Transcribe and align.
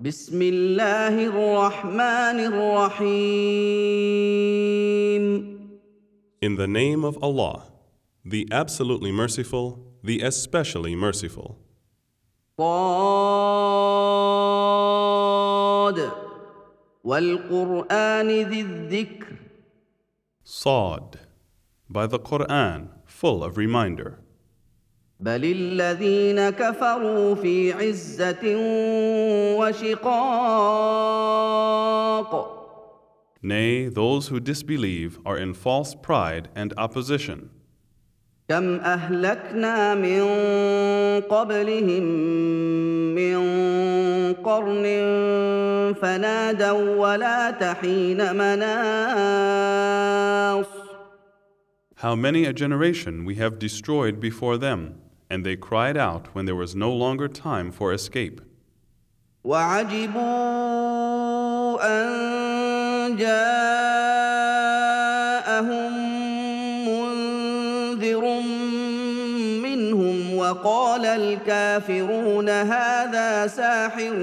بسم 0.00 0.42
الله 0.42 1.26
الرحمن 1.26 2.38
الرحيم 2.54 3.18
In 6.40 6.54
the 6.54 6.68
name 6.68 7.04
of 7.04 7.18
Allah, 7.20 7.64
the 8.24 8.46
absolutely 8.52 9.10
merciful, 9.10 9.80
the 10.04 10.20
especially 10.20 10.94
merciful. 10.94 11.56
صاد 12.58 12.78
والقرآن 17.04 18.28
ذي 18.28 18.60
الذكر 18.60 19.36
Sawd, 20.44 21.18
by 21.90 22.06
the 22.06 22.20
Quran, 22.20 22.90
full 23.04 23.42
of 23.42 23.56
reminder. 23.56 24.20
بل 25.19 25.45
الذين 25.45 26.49
كفروا 26.49 27.35
في 27.35 27.73
عزة 27.73 28.55
وشقاق 29.59 31.33
Nay, 33.45 33.89
those 33.89 34.29
who 34.29 34.39
disbelieve 34.39 35.19
are 35.25 35.37
in 35.37 35.53
false 35.53 35.95
pride 35.95 36.47
and 36.55 36.73
opposition. 36.77 37.49
كم 38.49 38.79
أهلكنا 38.79 39.95
من 39.95 40.23
قبلهم 41.21 42.03
من 43.15 43.37
قرن 44.33 44.83
فنادوا 46.01 46.95
ولا 46.95 47.51
تحين 47.51 48.35
مناص 48.35 49.73
How 51.95 52.15
many 52.15 52.45
a 52.45 52.53
generation 52.53 53.23
we 53.23 53.35
have 53.35 53.59
destroyed 53.59 54.19
before 54.19 54.57
them, 54.57 54.95
and 55.29 55.45
they 55.45 55.55
cried 55.55 55.97
out 55.97 56.27
when 56.33 56.45
there 56.45 56.55
was 56.55 56.75
no 56.75 56.91
longer 56.93 57.27
time 57.27 57.71
for 57.71 57.91
escape. 57.93 58.41
وعجبوا 59.43 60.23
أن 61.81 63.15
جاءهم 63.17 64.53
منذر 66.87 68.41
منهم 69.63 70.37
وقال 70.37 71.05
الكافرون 71.05 72.49
هذا 72.49 73.47
ساحر 73.47 74.13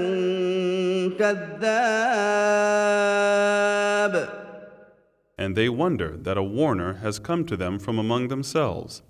كذاب 1.19 2.41
And 5.37 5.55
they 5.55 5.69
wonder 5.69 6.17
that 6.17 6.37
a 6.37 6.43
warner 6.43 6.93
has 6.95 7.17
come 7.19 7.45
to 7.45 7.57
them 7.57 7.79
from 7.79 7.97
among 7.97 8.27
themselves. 8.27 9.01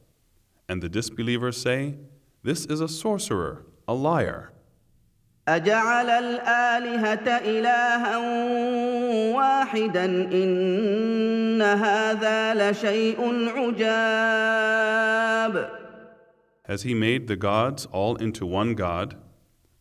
And 0.67 0.81
the 0.81 0.89
disbelievers 0.89 1.58
say, 1.58 1.95
This 2.44 2.66
is 2.66 2.81
a 2.81 2.88
sorcerer, 2.88 3.66
a 3.88 3.94
liar. 3.94 4.52
أجعل 5.47 6.09
الآلهة 6.09 7.28
إلها 7.28 8.17
واحدا 9.36 10.06
إن 10.06 11.61
هذا 11.61 12.53
لشيء 12.53 13.50
عجاب 13.56 15.02
Has 16.66 16.84
he 16.84 16.94
made 16.94 17.28
the 17.28 17.36
gods 17.36 17.88
all 17.88 18.16
into 18.16 18.45
one 18.45 18.75
God? 18.75 19.17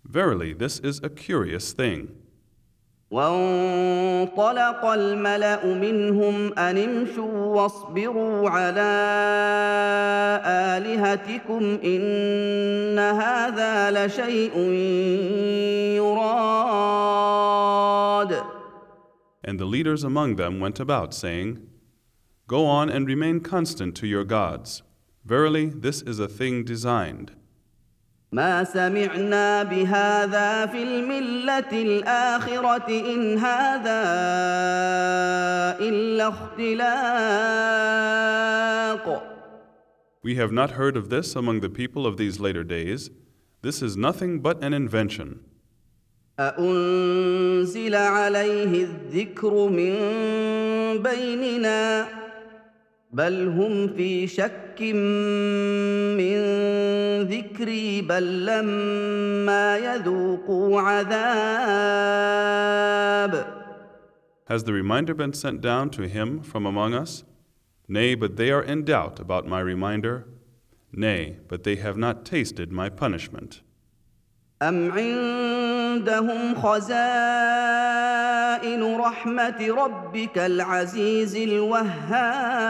Verily, 0.05 0.53
this 0.55 0.81
is 0.81 0.99
a 1.05 1.11
curious 1.11 1.73
thing. 1.73 2.17
وانطلق 3.12 4.86
الملأ 4.86 5.66
منهم 5.66 6.54
أن 6.54 6.78
امشوا 6.78 7.46
واصبروا 7.46 8.50
على 8.50 8.92
آلهتكم 10.46 11.80
إن 11.84 13.00
هذا 13.00 13.92
لشيء 13.92 14.58
يراد 16.02 16.96
And 19.48 19.60
the 19.60 19.66
leaders 19.66 20.04
among 20.04 20.38
them 20.38 20.60
went 20.60 20.80
about, 20.80 21.14
saying, 21.14 21.68
Go 22.48 22.66
on 22.66 22.90
and 22.90 23.06
remain 23.06 23.42
constant 23.42 23.96
to 23.98 24.08
your 24.08 24.24
gods. 24.24 24.82
Verily, 25.24 25.68
this 25.68 26.02
is 26.02 26.20
a 26.20 26.28
thing 26.28 26.64
designed. 26.64 27.32
ما 28.36 28.64
سمعنا 28.64 29.64
بهذا 29.64 30.66
في 30.66 30.84
الملة 30.84 31.72
الآخرة 31.72 32.90
إن 32.90 33.38
هذا 33.38 34.04
إلا 35.80 36.28
اختلاق 36.28 37.06
We 40.22 40.36
have 40.36 40.52
not 40.52 40.72
heard 40.72 40.98
of 40.98 41.10
this 41.10 41.36
among 41.36 41.62
the 41.62 41.70
people 41.70 42.06
of 42.06 42.18
these 42.18 42.40
later 42.42 42.64
days. 42.64 43.10
This 43.62 43.82
is 43.82 43.96
nothing 43.96 44.40
but 44.40 44.62
an 44.62 44.74
invention. 44.74 45.40
أأنزل 46.40 47.96
عليه 47.96 48.84
الذكر 48.84 49.68
من 49.70 49.94
بيننا 51.04 52.08
بل 53.12 53.48
هم 53.48 53.88
في 53.88 54.28
شك 54.28 54.82
من 54.82 56.36
ذكري 57.56 58.02
بل 58.02 58.46
لما 58.46 59.78
يذوقوا 59.78 60.82
عذاب 60.82 61.16
Has 64.48 64.64
the 64.66 64.74
reminder 64.74 65.16
been 65.16 65.34
sent 65.34 65.60
down 65.62 65.90
to 65.90 66.04
him 66.04 66.42
from 66.42 66.68
among 66.68 66.94
us? 66.94 67.24
Nay, 67.88 68.14
but 68.14 68.36
they 68.36 68.52
are 68.52 68.62
in 68.62 68.84
doubt 68.86 69.20
about 69.20 69.48
my 69.48 69.60
reminder. 69.60 70.28
Nay, 70.94 71.38
but 71.48 71.64
they 71.64 71.78
have 71.78 71.98
not 71.98 72.26
tasted 72.26 72.72
my 72.72 72.90
punishment. 72.90 73.62
أم 74.62 74.92
عندهم 74.92 76.56
خزائن 76.56 77.76
رحمة 78.96 79.68
ربك 79.70 80.38
العزيز 80.38 81.36
الوهاب 81.36 82.66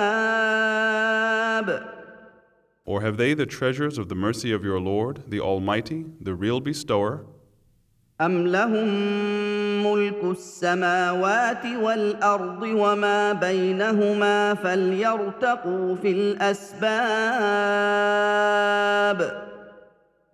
Or 2.85 3.03
have 3.03 3.17
they 3.17 3.35
the 3.35 3.47
treasures 3.47 3.99
of 3.99 4.09
the 4.09 4.15
mercy 4.15 4.53
of 4.53 4.65
your 4.65 4.81
Lord, 4.81 5.25
the 5.29 5.41
Almighty, 5.41 6.07
the 6.21 6.35
real 6.35 6.61
bestower? 6.61 7.25
أم 8.21 8.47
لهم 8.47 8.89
ملك 9.83 10.25
السماوات 10.25 11.65
والأرض 11.67 12.63
وما 12.63 13.33
بينهما 13.33 14.55
فليرتقوا 14.55 15.95
في 15.97 16.13
الأسباب 16.13 16.91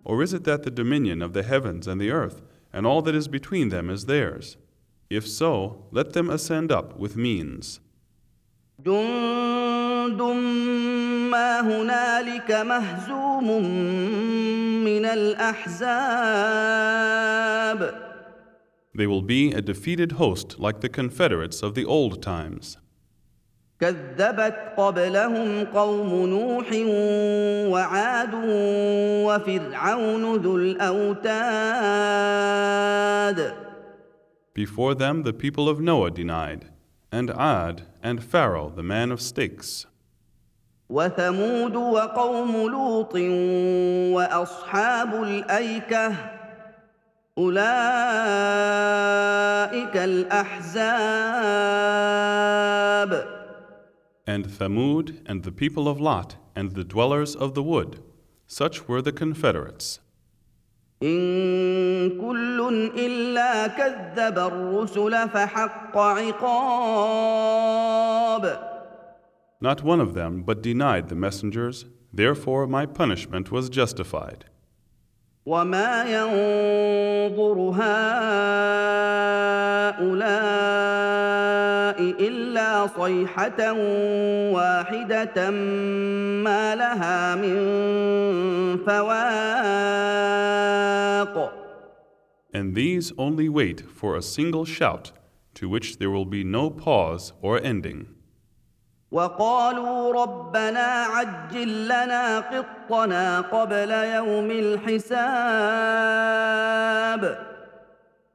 Or 0.03 0.21
is 0.23 0.33
it 0.33 0.43
that 0.45 0.63
the 0.63 0.71
dominion 0.71 1.21
of 1.21 1.33
the 1.33 1.43
heavens 1.43 1.87
and 1.87 1.99
the 2.01 2.11
earth 2.11 2.41
and 2.73 2.85
all 2.85 3.01
that 3.01 3.15
is 3.15 3.27
between 3.27 3.69
them 3.69 3.89
is 3.89 4.05
theirs? 4.05 4.57
If 5.09 5.27
so, 5.27 5.85
let 5.91 6.13
them 6.13 6.29
ascend 6.29 6.71
up 6.71 6.97
with 6.97 7.15
means. 7.15 7.79
جند 8.84 10.22
ما 11.30 11.60
هنالك 11.60 12.50
مهزوم 12.50 13.46
من 14.84 15.04
الأحزاب 15.04 16.42
They 18.94 19.06
will 19.06 19.22
be 19.22 19.52
a 19.52 19.62
defeated 19.62 20.12
host 20.12 20.58
like 20.58 20.80
the 20.80 20.88
Confederates 20.88 21.62
of 21.62 21.74
the 21.74 21.86
old 21.86 22.20
times. 22.22 22.76
كذبت 23.80 24.74
قبلهم 24.76 25.64
قوم 25.64 26.26
نوح 26.26 26.66
وعاد 27.72 28.34
وفرعون 29.26 30.36
ذو 30.36 30.56
الأوتاد 30.56 31.32
Before 34.54 34.94
them 34.94 35.22
the 35.22 35.32
people 35.32 35.68
of 35.68 35.80
Noah 35.80 36.10
denied, 36.10 36.71
and 37.11 37.29
Ad 37.31 37.83
and 38.01 38.23
Pharaoh 38.23 38.69
the 38.69 38.83
man 38.83 39.11
of 39.11 39.21
stakes, 39.21 39.85
وثمود 40.89 41.75
وقوم 41.75 42.69
لوط 42.69 43.15
وأصحاب 44.15 45.23
الأيكة 45.23 46.15
أولئك 47.37 47.57
الأحزاب 49.97 51.27
and 54.27 54.45
Thamud 54.45 55.21
and 55.25 55.43
the 55.43 55.51
people 55.53 55.87
of 55.87 56.01
Lot 56.01 56.35
and 56.55 56.73
the 56.73 56.83
dwellers 56.83 57.33
of 57.35 57.53
the 57.53 57.63
wood. 57.63 58.03
Such 58.45 58.87
were 58.87 59.01
the 59.01 59.13
Confederates. 59.13 59.99
إن 61.02 62.20
كل 62.20 62.90
إلا 62.96 63.66
كذب 63.66 64.38
الرسل 64.38 65.28
فحق 65.28 65.98
عقاب 65.98 67.42
Not 69.60 69.82
one 69.84 70.00
of 70.00 70.14
them 70.14 70.42
but 70.42 70.62
denied 70.62 71.08
the 71.08 71.14
messengers, 71.14 71.84
therefore 72.12 72.66
my 72.66 72.84
punishment 72.86 73.52
was 73.52 73.68
justified. 73.68 74.44
وما 75.46 76.04
ينظر 76.04 77.58
هؤلاء 77.70 78.42
إلا 81.99 82.87
صيحة 82.87 83.73
واحدة 84.53 85.49
ما 86.43 86.75
لها 86.75 87.35
من 87.35 87.57
فواق 88.85 90.37
And 92.53 92.75
these 92.75 93.11
only 93.17 93.49
wait 93.49 93.81
for 93.81 94.15
a 94.15 94.21
single 94.21 94.65
shout, 94.65 95.11
to 95.55 95.67
which 95.69 95.97
there 95.99 96.09
will 96.09 96.25
be 96.25 96.43
no 96.43 96.69
pause 96.69 97.33
or 97.41 97.59
ending. 97.61 98.07
وقالوا 99.11 100.13
ربنا 100.23 101.03
عجل 101.03 101.85
لنا 101.85 102.39
قطنا 102.39 103.41
قبل 103.41 103.91
يوم 103.91 104.51
الحساب 104.51 106.07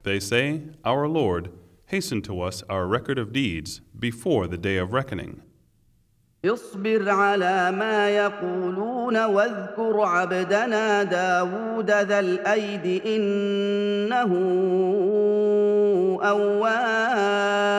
They 0.05 0.19
say, 0.19 0.63
Our 0.85 1.07
Lord, 1.07 1.51
hasten 1.87 2.23
to 2.23 2.41
us 2.41 2.63
our 2.69 2.87
record 2.87 3.19
of 3.19 3.33
deeds 3.33 3.81
before 3.99 4.47
the 4.47 4.57
day 4.57 4.77
of 4.77 4.93
reckoning. 4.93 5.43
اصبر 6.45 7.11
على 7.11 7.71
ما 7.71 8.11
يقولون 8.11 9.25
واذكر 9.25 10.01
عبدنا 10.01 11.03
داود 11.03 11.91
ذا 11.91 12.21
الأيد 12.21 13.03
إنه 13.07 14.33
أواب 16.23 17.73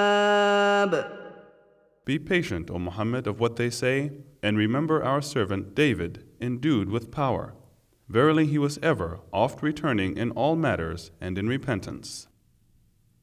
Be 2.06 2.20
patient, 2.20 2.70
O 2.70 2.80
Muhammad, 2.80 3.28
of 3.28 3.40
what 3.40 3.56
they 3.56 3.70
say, 3.70 4.12
and 4.42 4.58
remember 4.58 5.02
our 5.04 5.22
servant 5.22 5.74
David, 5.74 6.26
endued 6.42 6.90
with 6.90 7.12
power. 7.12 7.54
Verily, 8.10 8.46
he 8.46 8.58
was 8.58 8.78
ever 8.84 9.22
oft 9.32 9.64
returning 9.64 10.18
in 10.18 10.32
all 10.32 10.58
matters 10.58 11.12
and 11.22 11.38
in 11.38 11.48
repentance. 11.48 12.27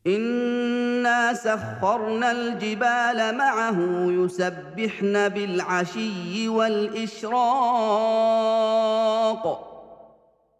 إنا 0.06 1.34
سخرنا 1.34 2.32
الجبال 2.32 3.36
معه 3.36 3.78
يسبحن 4.10 5.28
بالعشي 5.28 6.48
والإشراق 6.48 8.10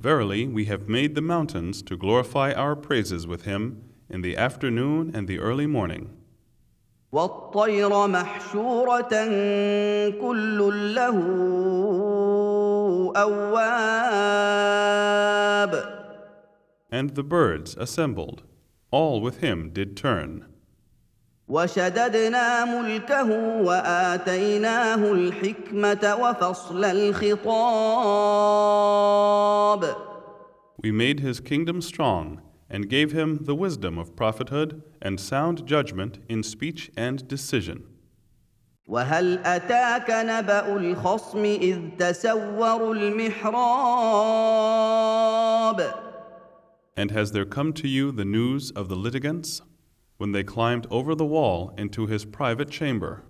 Verily, 0.03 0.47
we 0.47 0.65
have 0.65 0.89
made 0.89 1.15
the 1.15 1.21
mountains 1.21 1.83
to 1.83 1.95
glorify 1.97 2.53
our 2.53 2.75
praises 2.75 3.27
with 3.27 3.43
him 3.45 3.83
in 4.09 4.23
the 4.23 4.35
afternoon 4.37 5.11
and 5.15 5.29
the 5.29 5.39
early 5.39 5.67
morning. 5.67 6.09
والطير 7.13 8.07
محشورة 8.07 9.11
كل 10.21 10.95
له 10.95 11.17
أواب 14.51 14.81
And 16.93 17.11
the 17.11 17.23
birds 17.23 17.77
assembled, 17.77 18.43
all 18.91 19.21
with 19.21 19.41
him 19.41 19.71
did 19.73 19.97
turn. 19.97 20.47
وشددنا 21.49 22.65
ملكه 22.65 23.31
وآتيناه 23.63 25.13
الحكمة 25.13 26.15
وفصل 26.15 26.85
الخطاب 26.85 27.51
We 30.83 30.91
made 30.93 31.21
his 31.21 31.41
kingdom 31.41 31.83
strong 31.83 32.41
and 32.71 32.89
gave 32.89 33.13
him 33.13 33.41
the 33.43 33.55
wisdom 33.55 33.99
of 33.99 34.17
prophethood 34.17 34.83
and 35.03 35.21
sound 35.21 35.67
judgment 35.67 36.21
in 36.29 36.43
speech 36.43 36.91
and 36.97 37.27
decision. 37.29 37.85
وهل 38.87 39.39
أتاك 39.47 40.11
نبأ 40.11 40.77
الخصم 40.77 41.45
إذ 41.45 41.79
تسوروا 41.99 42.95
المحراب 42.95 43.61
And 46.97 47.11
has 47.11 47.33
there 47.33 47.45
come 47.45 47.73
to 47.75 47.89
you 47.89 48.13
the 48.13 48.25
news 48.25 48.71
of 48.73 48.89
the 48.89 48.97
litigants 48.97 49.63
when 50.19 50.33
they 50.33 50.45
climbed 50.45 50.87
over 50.91 51.15
the 51.15 51.25
wall 51.25 51.73
into 51.79 52.07
his 52.07 52.25
private 52.25 52.71
chamber? 52.71 53.25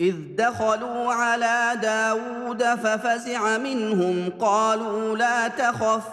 إذ 0.00 0.36
دخلوا 0.36 1.12
على 1.12 1.80
داود 1.82 2.62
ففزع 2.62 3.58
منهم 3.58 4.30
قالوا 4.38 5.16
لا 5.16 5.48
تخف 5.48 6.04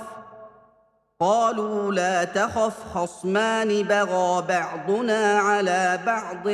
قالوا 1.21 1.93
لا 1.93 2.25
تخف 2.25 2.85
خصمان 2.95 3.83
بغى 3.83 4.47
بعضنا 4.49 5.39
على 5.39 6.01
بعض 6.07 6.49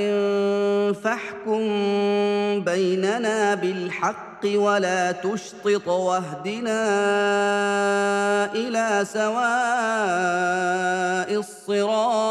فاحكم 0.95 1.61
بيننا 2.65 3.55
بالحق 3.55 4.41
ولا 4.45 5.13
تشطط 5.13 5.89
واهدنا 5.89 6.83
إلى 8.55 9.05
سواء 9.05 9.35
الصراط 11.39 12.25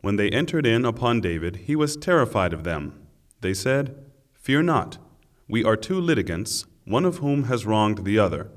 When 0.00 0.16
they 0.16 0.30
entered 0.30 0.64
in 0.66 0.86
upon 0.86 1.20
David, 1.20 1.56
he 1.66 1.76
was 1.76 1.98
terrified 1.98 2.54
of 2.54 2.64
them. 2.64 2.94
They 3.42 3.52
said, 3.52 3.94
Fear 4.32 4.62
not, 4.62 4.96
we 5.46 5.62
are 5.64 5.76
two 5.76 6.00
litigants, 6.00 6.64
one 6.86 7.04
of 7.04 7.18
whom 7.18 7.44
has 7.44 7.66
wronged 7.66 8.06
the 8.06 8.18
other. 8.18 8.48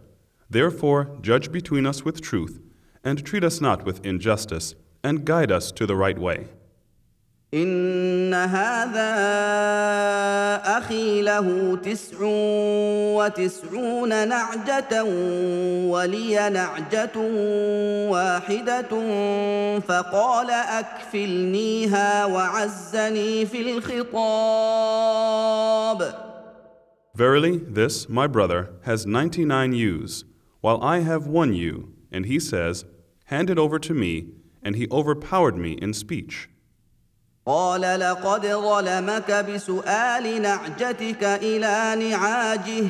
Therefore, 0.50 1.16
judge 1.20 1.50
between 1.50 1.86
us 1.86 2.04
with 2.04 2.20
truth, 2.20 2.60
and 3.02 3.24
treat 3.24 3.44
us 3.44 3.60
not 3.60 3.84
with 3.84 4.04
injustice, 4.04 4.74
and 5.02 5.24
guide 5.24 5.50
us 5.50 5.72
to 5.72 5.86
the 5.86 5.96
right 5.96 6.18
way. 6.18 6.48
إن 7.54 8.34
هذا 8.34 9.12
أخي 10.78 11.22
له 11.22 11.76
تسع 11.76 12.16
وتسعون 13.16 14.28
نعجة 14.28 15.04
ولي 15.86 16.50
نعجة 16.50 17.18
واحدة 18.10 18.90
فقال 19.80 20.50
أكفلنيها 20.50 22.24
وعزني 22.24 23.46
في 23.46 23.60
الخطاب 23.78 25.06
Verily, 27.16 27.56
this, 27.56 28.08
my 28.10 28.26
brother, 28.26 28.68
has 28.82 29.06
ninety 29.06 29.46
nine 29.46 29.72
ewes, 29.72 30.24
while 30.61 30.81
I 30.81 30.99
have 30.99 31.27
one 31.27 31.53
ewe, 31.53 31.93
and 32.11 32.25
he 32.25 32.39
says, 32.39 32.85
Hand 33.25 33.49
it 33.49 33.57
over 33.57 33.79
to 33.79 33.93
me, 33.93 34.27
and 34.63 34.75
he 34.75 34.87
overpowered 34.89 35.57
me 35.57 35.73
in 35.73 35.93
speech. 35.93 36.47
قال 37.45 37.81
لقد 37.81 38.45
ظلمك 38.45 39.31
بسؤال 39.31 40.41
نعجتك 40.41 41.23
إلى 41.23 42.09
نعاجه 42.09 42.89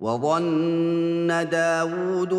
وظن 0.00 1.48
داود 1.50 2.32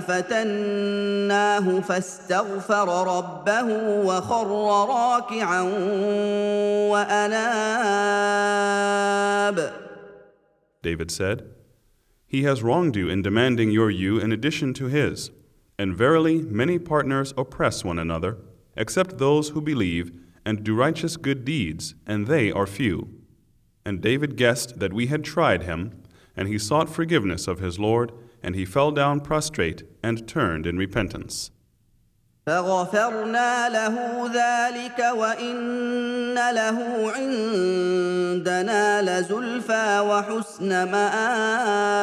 فتناه 0.00 1.80
فاستغفر 1.80 3.16
ربه 3.18 3.68
وخر 4.06 4.48
راكعا 4.88 5.62
وأناب 6.90 8.24
David 10.82 11.10
said, 11.10 11.48
He 12.26 12.42
has 12.42 12.62
wronged 12.62 12.94
you 12.96 13.08
in 13.08 13.22
demanding 13.22 13.70
your 13.70 13.90
ewe 13.90 14.18
in 14.18 14.32
addition 14.32 14.74
to 14.74 14.86
his. 14.86 15.30
And 15.78 15.96
verily, 15.96 16.42
many 16.42 16.78
partners 16.78 17.32
oppress 17.38 17.82
one 17.84 17.98
another, 17.98 18.36
except 18.76 19.16
those 19.18 19.48
who 19.50 19.60
believe 19.62 20.12
and 20.44 20.62
do 20.62 20.74
righteous 20.74 21.16
good 21.16 21.44
deeds, 21.46 21.94
and 22.06 22.26
they 22.26 22.52
are 22.52 22.66
few. 22.66 23.23
And 23.85 24.01
David 24.01 24.35
guessed 24.35 24.79
that 24.79 24.93
we 24.93 25.07
had 25.07 25.23
tried 25.23 25.63
him, 25.63 26.03
and 26.35 26.47
he 26.47 26.57
sought 26.59 26.89
forgiveness 26.89 27.47
of 27.47 27.59
his 27.59 27.79
Lord, 27.79 28.11
and 28.43 28.55
he 28.55 28.65
fell 28.65 28.91
down 28.91 29.21
prostrate 29.21 29.83
and 30.03 30.27
turned 30.27 30.65
in 30.65 30.77
repentance. 30.77 31.51
فغفرنا 32.47 33.69
له 33.69 34.27
ذلك 34.33 34.99
وإن 35.17 36.35
له 36.35 37.11
عندنا 37.11 39.01
لزلفى 39.01 39.99
وحسن 39.99 40.91
مآب 40.91 41.99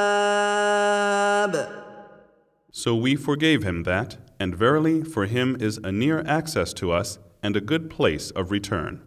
So 2.71 2.95
we 2.95 3.17
forgave 3.17 3.65
him 3.65 3.83
that, 3.85 4.19
and 4.39 4.55
verily 4.55 5.03
for 5.03 5.27
him 5.27 5.57
is 5.59 5.79
a 5.79 5.91
near 5.91 6.23
access 6.27 6.73
to 6.75 6.93
us 6.93 7.19
and 7.43 7.57
a 7.57 7.61
good 7.61 7.91
place 7.91 8.31
of 8.33 8.51
return. 8.53 9.01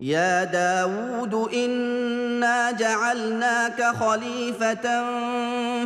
يا 0.00 0.44
داود 0.44 1.34
إنا 1.54 2.70
جعلناك 2.70 3.82
خليفة 3.82 5.04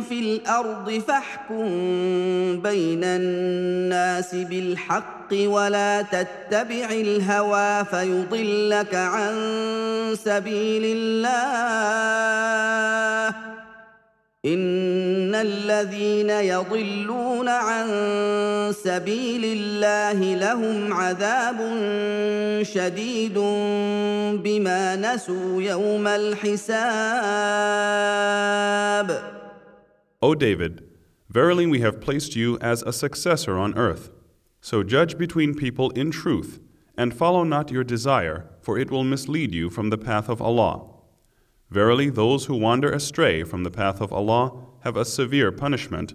في 0.01 0.19
الأرض 0.19 1.01
فاحكم 1.07 1.65
بين 2.61 3.03
الناس 3.03 4.35
بالحق 4.35 5.33
ولا 5.33 6.01
تتبع 6.01 6.85
الهوى 6.91 7.85
فيضلك 7.85 8.95
عن 8.95 9.35
سبيل 10.23 10.97
الله. 10.97 11.31
إن 14.45 15.35
الذين 15.35 16.29
يضلون 16.29 17.49
عن 17.49 17.87
سبيل 18.72 19.44
الله 19.44 20.34
لهم 20.34 20.92
عذاب 20.92 21.58
شديد 22.62 23.38
بما 24.44 24.96
نسوا 24.96 25.62
يوم 25.62 26.06
الحساب 26.06 26.96
O 30.22 30.34
David, 30.34 30.82
verily 31.28 31.66
we 31.66 31.80
have 31.80 32.00
placed 32.00 32.34
you 32.34 32.58
as 32.60 32.82
a 32.82 32.92
successor 32.92 33.58
on 33.58 33.76
earth. 33.76 34.10
So 34.60 34.82
judge 34.82 35.18
between 35.18 35.54
people 35.54 35.90
in 35.90 36.10
truth, 36.10 36.58
and 36.96 37.14
follow 37.14 37.44
not 37.44 37.70
your 37.70 37.84
desire, 37.84 38.48
for 38.60 38.78
it 38.78 38.90
will 38.90 39.04
mislead 39.04 39.54
you 39.54 39.70
from 39.70 39.90
the 39.90 39.98
path 39.98 40.28
of 40.28 40.40
Allah. 40.42 40.82
Verily, 41.70 42.08
those 42.10 42.46
who 42.46 42.56
wander 42.56 42.90
astray 42.90 43.44
from 43.44 43.62
the 43.64 43.70
path 43.70 44.00
of 44.00 44.12
Allah 44.12 44.52
have 44.80 44.96
a 44.96 45.04
severe 45.04 45.52
punishment, 45.52 46.14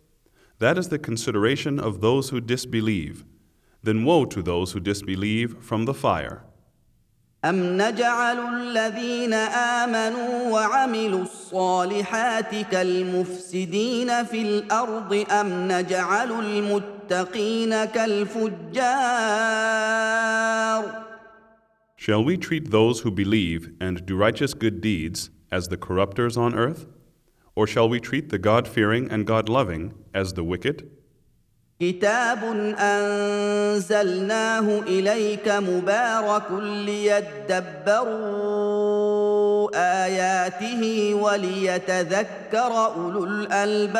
That 0.60 0.78
is 0.78 0.88
the 0.88 0.98
consideration 0.98 1.78
of 1.78 2.00
those 2.00 2.30
who 2.30 2.40
disbelieve. 2.40 3.24
Then 3.82 4.04
woe 4.04 4.24
to 4.24 4.42
those 4.42 4.72
who 4.72 4.80
disbelieve 4.80 5.58
from 5.62 5.84
the 5.84 5.94
fire. 5.94 6.42
أم 7.44 7.76
نجعل 7.76 8.38
الذين 8.38 9.32
آمنوا 9.32 10.50
وعملوا 10.50 11.22
الصالحات 11.22 12.54
كالمفسدين 12.54 14.24
في 14.24 14.42
الأرض 14.42 15.24
أم 15.30 15.72
نجعل 15.72 16.32
المتقين 16.32 17.84
كالفجار 17.84 19.46
Shall 21.96 22.24
we 22.24 22.36
treat 22.36 22.70
those 22.70 23.00
who 23.00 23.10
believe 23.10 23.72
and 23.80 24.06
do 24.06 24.16
righteous 24.16 24.54
good 24.54 24.80
deeds 24.80 25.30
as 25.50 25.68
the 25.68 25.76
corrupters 25.76 26.36
on 26.36 26.54
earth? 26.54 26.86
Or 27.60 27.66
shall 27.66 27.88
we 27.88 28.00
treat 28.00 28.28
the 28.28 28.38
God 28.38 28.68
fearing 28.68 29.10
and 29.10 29.26
God 29.26 29.48
loving 29.48 29.94
as 30.12 30.34
the 30.34 30.44
wicked? 30.44 30.90
كتاب 31.80 32.44
أنزلناه 32.78 34.82
إليك 34.82 35.48
مبارك 35.48 36.50
ليدبروا 36.86 39.70
آياته 40.04 41.14
وليتذكر 41.14 42.72
أولو 42.94 43.24
الألباب 43.24 43.96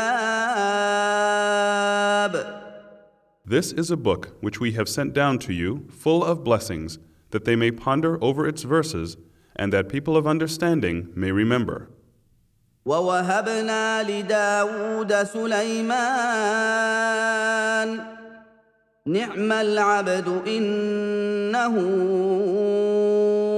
This 3.49 3.71
is 3.73 3.93
a 3.93 3.97
book 3.97 4.37
which 4.41 4.59
we 4.59 4.73
have 4.73 4.89
sent 4.89 5.13
down 5.13 5.39
to 5.39 5.53
you, 5.53 5.87
full 5.89 6.25
of 6.25 6.43
blessings, 6.43 6.99
that 7.31 7.45
they 7.45 7.55
may 7.55 7.71
ponder 7.71 8.19
over 8.25 8.45
its 8.49 8.65
verses, 8.65 9.17
and 9.55 9.73
that 9.73 9.89
people 9.89 10.17
of 10.17 10.27
understanding 10.27 11.13
may 11.15 11.31
remember. 11.31 11.89
ووهبنا 12.87 14.03
لداود 14.03 15.13
سليمان 15.23 16.77
نعم 19.07 19.53
العبد 19.53 20.43
إنه 20.47 21.75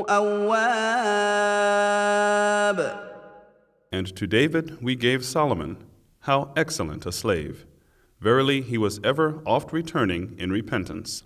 أواب 0.08 1.58
And 3.90 4.14
to 4.16 4.26
David 4.26 4.82
we 4.82 4.94
gave 4.96 5.24
Solomon, 5.24 5.76
how 6.20 6.52
excellent 6.56 7.06
a 7.06 7.12
slave! 7.12 7.64
Verily, 8.20 8.60
he 8.60 8.76
was 8.76 9.00
ever 9.02 9.40
oft 9.46 9.72
returning 9.72 10.34
in 10.38 10.50
repentance. 10.50 11.24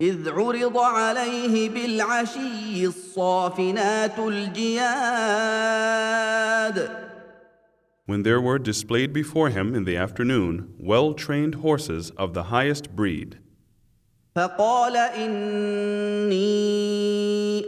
إذ 0.00 0.28
عرض 0.28 0.78
عليه 0.78 1.68
بالعشي 1.70 2.86
الصافنات 2.86 4.18
الجياد 4.18 5.08
When 8.06 8.22
there 8.22 8.40
were 8.40 8.58
displayed 8.58 9.12
before 9.12 9.50
him 9.50 9.74
in 9.74 9.84
the 9.84 9.96
afternoon 9.96 10.72
well 10.78 11.12
trained 11.14 11.56
horses 11.56 12.10
of 12.16 12.32
the 12.32 12.44
highest 12.44 12.94
breed, 12.96 13.38
فقال 14.36 14.96
إني 14.96 16.38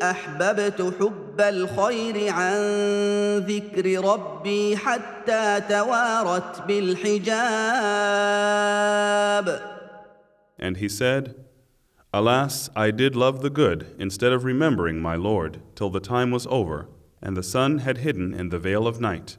أحببت 0.03 0.95
حب 1.01 1.41
الخير 1.41 2.33
عن 2.33 2.59
ذكر 3.39 4.05
ربي 4.05 4.77
حتى 4.77 5.61
توارت 5.69 6.63
بالحجاب 6.69 7.71
and 10.61 10.77
he 10.77 10.89
said, 10.91 11.35
Alas, 12.14 12.70
I 12.75 12.92
did 12.92 13.16
love 13.16 13.42
the 13.42 13.50
good 13.50 13.94
instead 14.00 14.32
of 14.32 14.46
remembering 14.46 15.02
my 15.02 15.16
Lord 15.16 15.62
till 15.75 15.90
the 15.90 16.00
time 16.00 16.32
was 16.32 16.48
over, 16.48 16.88
and 17.22 17.36
the 17.36 17.44
sun 17.44 17.80
had 17.80 17.98
hidden 17.98 18.34
in 18.34 18.50
the 18.50 18.60
veil 18.60 18.88
of 18.88 19.02
night. 19.02 19.38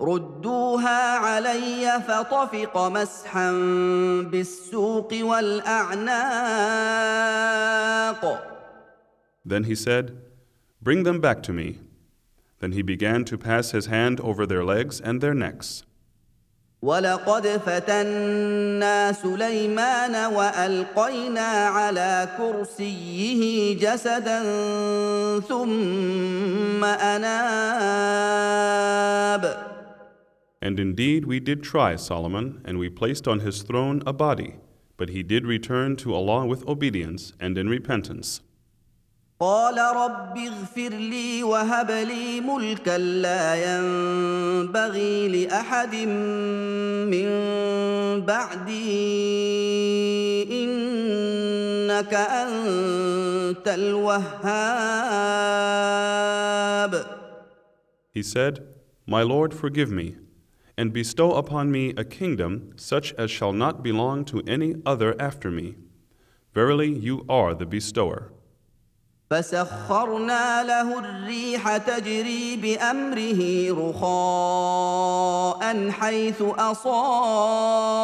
ردوها 0.00 1.18
علي 1.18 2.02
فطفق 2.08 2.78
مسحا 2.78 3.52
بالسوق 4.30 5.12
والأعناق 5.12 6.18
Then 9.44 9.64
he 9.64 9.74
said, 9.74 10.18
Bring 10.82 11.04
them 11.04 11.20
back 11.20 11.42
to 11.44 11.52
me. 11.52 11.78
Then 12.60 12.72
he 12.72 12.82
began 12.82 13.24
to 13.24 13.38
pass 13.38 13.70
his 13.70 13.86
hand 13.86 14.20
over 14.20 14.46
their 14.46 14.64
legs 14.64 15.00
and 15.00 15.20
their 15.20 15.34
necks. 15.34 15.84
ولقد 16.82 17.46
فتنا 17.46 19.12
سليمان 19.12 20.32
والقينا 20.34 21.66
على 21.66 22.28
كرسيه 22.38 23.74
جسدا 23.78 24.42
ثم 25.40 26.84
اناب 26.84 28.08
And 30.60 30.80
indeed 30.80 31.24
we 31.24 31.38
did 31.40 31.62
try 31.62 31.94
Solomon, 31.96 32.60
and 32.64 32.78
we 32.78 32.88
placed 32.90 33.28
on 33.28 33.40
his 33.40 33.62
throne 33.62 34.02
a 34.04 34.12
body, 34.12 34.56
but 34.96 35.08
he 35.08 35.22
did 35.22 35.46
return 35.46 35.94
to 35.96 36.12
Allah 36.14 36.46
with 36.46 36.66
obedience 36.68 37.32
and 37.40 37.56
in 37.56 37.68
repentance. 37.68 38.40
قال 39.40 39.78
رب 39.78 40.38
اغفر 40.38 40.88
لي 40.88 41.42
وهب 41.42 41.90
لي 41.90 42.40
ملكا 42.40 42.98
لا 42.98 43.54
ينبغي 43.54 45.28
لاحد 45.28 45.94
من 45.94 47.28
بعدي 48.26 48.88
انك 50.64 52.14
انت 52.14 53.68
الوهاب 53.68 54.68
He 58.10 58.22
said, 58.22 58.60
My 59.06 59.22
Lord, 59.22 59.54
forgive 59.54 59.92
me, 59.92 60.16
and 60.76 60.92
bestow 60.92 61.34
upon 61.34 61.70
me 61.70 61.94
a 61.96 62.02
kingdom 62.02 62.72
such 62.74 63.12
as 63.12 63.30
shall 63.30 63.52
not 63.52 63.84
belong 63.84 64.24
to 64.24 64.42
any 64.48 64.74
other 64.84 65.14
after 65.20 65.52
me. 65.52 65.76
Verily, 66.52 66.90
you 66.92 67.24
are 67.28 67.54
the 67.54 67.66
bestower. 67.66 68.32
فسخرنا 69.33 70.63
له 70.63 70.99
الريح 70.99 71.77
تجري 71.77 72.55
بامره 72.55 73.71
رخاء 73.89 75.89
حيث 75.89 76.41
اصاب 76.41 78.03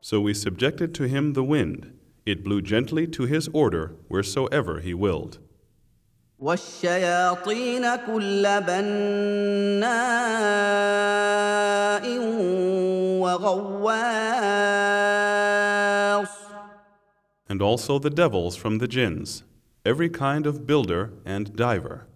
So 0.00 0.20
we 0.20 0.34
subjected 0.34 0.94
to 0.94 1.08
him 1.08 1.32
the 1.32 1.42
wind. 1.42 1.92
It 2.24 2.44
blew 2.44 2.62
gently 2.62 3.08
to 3.08 3.24
his 3.24 3.48
order 3.52 3.96
wheresoever 4.08 4.78
he 4.78 4.94
willed. 4.94 5.40
والشياطين 6.38 7.96
كل 8.06 8.60
بناء 8.60 9.86
وغواص 13.20 15.25
And 17.55 17.61
also 17.61 17.99
the 17.99 18.09
devils 18.09 18.55
from 18.55 18.77
the 18.77 18.87
jinns, 18.87 19.43
every 19.85 20.09
kind 20.09 20.45
of 20.45 20.65
builder 20.65 21.11
and 21.25 21.55
diver. 21.55 22.07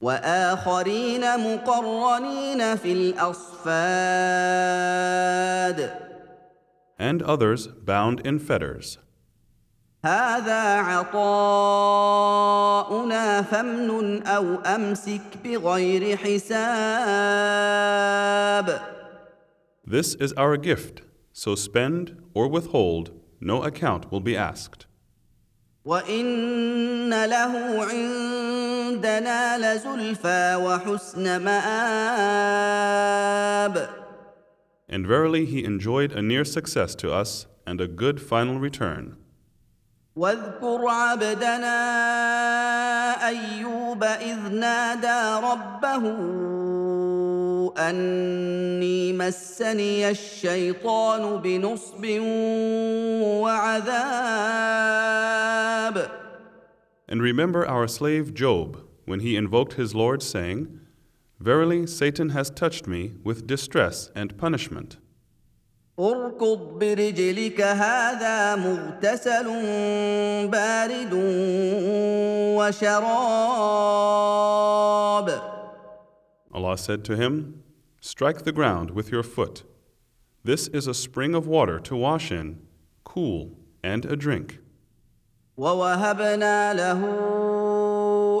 واخرين 0.00 1.20
مقرنين 1.20 2.76
في 2.76 2.92
الاصفاد 2.92 4.06
and 6.98 7.22
others 7.22 7.66
bound 7.66 8.20
in 8.24 8.38
fetters. 8.38 8.98
هذا 10.04 10.76
عطاؤنا 10.76 11.12
فامنن 13.42 14.22
او 14.22 14.54
امسك 14.54 15.20
بغير 15.44 16.16
حساب 16.16 17.26
This 19.88 20.14
is 20.16 20.32
our 20.32 20.56
gift, 20.56 21.02
so 21.32 21.54
spend 21.54 22.16
or 22.34 22.48
withhold, 22.48 23.12
no 23.40 23.62
account 23.62 24.10
will 24.10 24.20
be 24.20 24.36
asked. 24.36 24.86
وان 25.84 27.24
له 27.24 27.84
عندنا 27.84 29.58
لزلفى 29.58 30.54
وحسن 30.56 31.36
مآب 31.44 32.66
And 34.88 35.06
verily 35.06 35.44
he 35.44 35.64
enjoyed 35.64 36.12
a 36.12 36.22
near 36.22 36.44
success 36.44 36.94
to 36.96 37.12
us 37.12 37.46
and 37.66 37.80
a 37.80 37.88
good 37.88 38.20
final 38.20 38.58
return. 38.58 39.16
واذكر 40.16 40.88
عبدنا 40.88 41.76
ايوب 43.28 44.04
اذ 44.04 44.48
نادى 44.48 45.46
ربه 45.46 46.02
اني 47.78 49.12
مسني 49.12 50.10
الشيطان 50.10 51.36
بنصب 51.42 52.06
وعذاب 53.42 55.16
And 57.08 57.22
remember 57.22 57.64
our 57.66 57.86
slave 57.86 58.34
Job 58.34 58.78
when 59.04 59.20
he 59.20 59.36
invoked 59.36 59.74
his 59.74 59.94
Lord, 59.94 60.22
saying, 60.22 60.80
Verily 61.38 61.86
Satan 61.86 62.30
has 62.30 62.50
touched 62.50 62.88
me 62.88 63.12
with 63.22 63.46
distress 63.46 64.10
and 64.16 64.36
punishment. 64.36 64.96
اركض 65.98 66.78
برجلك 66.78 67.60
هذا 67.60 68.56
مغتسل 68.56 69.46
بارد 70.48 71.12
وشراب 74.56 75.56
Allah 76.52 76.78
said 76.78 77.04
to 77.04 77.16
him, 77.16 77.59
Strike 78.00 78.42
the 78.42 78.52
ground 78.52 78.90
with 78.90 79.10
your 79.10 79.22
foot. 79.22 79.64
This 80.44 80.68
is 80.68 80.86
a 80.86 80.94
spring 80.94 81.34
of 81.34 81.46
water 81.46 81.80
to 81.80 81.96
wash 81.96 82.30
in, 82.30 82.60
cool, 83.04 83.58
and 83.82 84.04
a 84.04 84.16
drink. 84.16 84.60
ووهبنا 85.56 86.74
له 86.74 87.00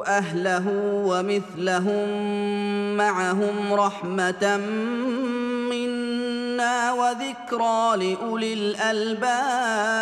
اهله 0.06 0.68
ومثلهم 1.06 2.08
معهم 2.96 3.72
رحمه 3.72 4.56
منا 5.70 6.92
وذكرى 6.92 7.96
لاولي 7.96 8.52
الالباب 8.54 9.96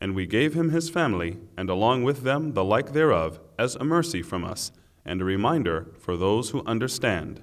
And 0.00 0.14
we 0.14 0.26
gave 0.26 0.54
him 0.54 0.70
his 0.70 0.88
family, 0.88 1.38
and 1.56 1.68
along 1.68 2.04
with 2.04 2.22
them 2.22 2.52
the 2.54 2.62
like 2.62 2.92
thereof, 2.92 3.40
as 3.58 3.74
a 3.74 3.84
mercy 3.84 4.22
from 4.22 4.44
us, 4.44 4.70
and 5.04 5.22
a 5.22 5.24
reminder 5.24 5.86
for 5.98 6.16
those 6.16 6.50
who 6.50 6.62
understand. 6.66 7.40